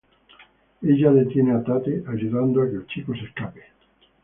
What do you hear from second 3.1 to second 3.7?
se escape.